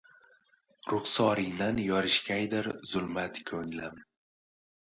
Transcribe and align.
Ruxsoringdan 0.93 1.83
yorishgaydir 1.83 2.73
zulmat 2.95 3.41
ko‘nglim 3.53 4.05